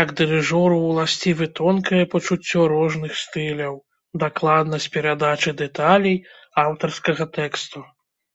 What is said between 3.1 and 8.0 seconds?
стыляў, дакладнасць перадачы дэталей аўтарскага тэксту.